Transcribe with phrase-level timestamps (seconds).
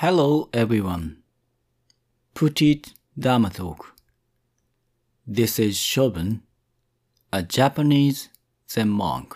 [0.00, 1.22] Hello everyone.
[2.34, 3.94] Putit Dharma Talk.
[5.26, 6.42] This is Shoben,
[7.32, 8.28] a Japanese
[8.70, 9.34] Zen monk.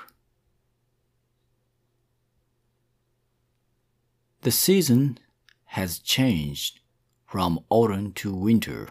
[4.42, 5.16] The season
[5.64, 6.80] has changed
[7.26, 8.90] from autumn to winter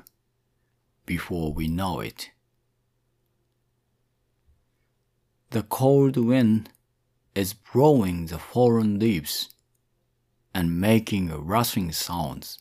[1.06, 2.32] before we know it.
[5.52, 6.72] The cold wind
[7.36, 9.50] is blowing the fallen leaves
[10.54, 12.60] and making rustling sounds.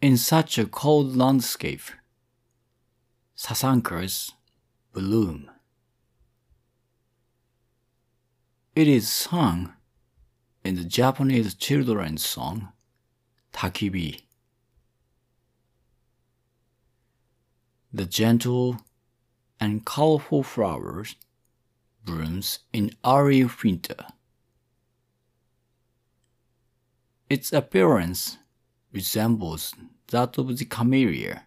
[0.00, 1.90] In such a cold landscape,
[3.36, 4.32] sasankas
[4.92, 5.50] bloom.
[8.74, 9.72] It is sung
[10.64, 12.68] in the Japanese children's song
[13.52, 14.22] Takibi.
[17.92, 18.76] The gentle
[19.58, 21.16] and colorful flowers
[22.72, 24.06] in early winter.
[27.28, 28.38] Its appearance
[28.92, 29.74] resembles
[30.08, 31.44] that of the camellia.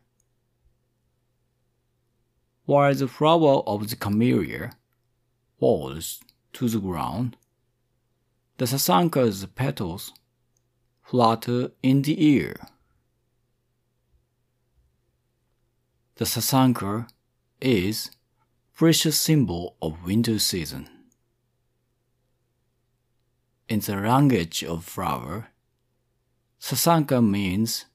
[2.66, 4.74] While the flower of the camellia
[5.60, 6.20] falls
[6.54, 7.38] to the ground,
[8.58, 10.14] the sasanka's petals
[11.02, 12.56] flutter in the air.
[16.16, 17.08] The sasanka
[17.60, 18.12] is
[18.82, 20.90] precious symbol of winter season.
[23.70, 25.50] In the language of flower,
[26.60, 27.86] Sasanka means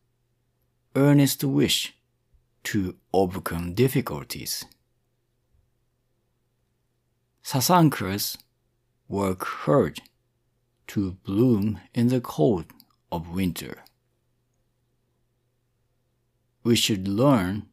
[0.95, 1.92] earnest wish
[2.62, 4.64] to overcome difficulties.
[7.42, 8.37] Sasankas
[9.09, 9.98] work hard
[10.87, 12.67] to bloom in the cold
[13.11, 13.83] of winter.
[16.62, 17.67] We should learn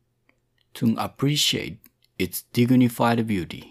[0.74, 1.78] to appreciate
[2.24, 3.66] its dignified beauty.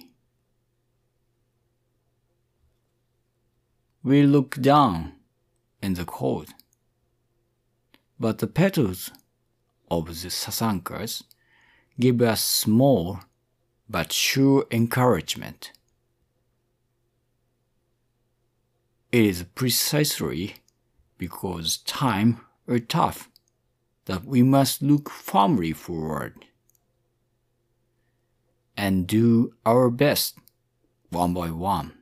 [4.03, 5.13] We look down
[5.83, 6.49] in the cold
[8.23, 9.11] but the petals
[9.91, 11.25] of the sasankas
[11.99, 13.19] give us small
[13.91, 15.73] but sure encouragement.
[19.11, 20.55] It is precisely
[21.19, 23.29] because time are tough
[24.05, 26.45] that we must look firmly forward
[28.83, 30.35] and do our best
[31.11, 31.93] one by one.